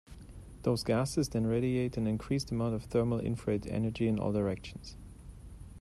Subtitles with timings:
[0.63, 4.97] Those gases then radiate an increased amount of thermal infrared energy in all directions.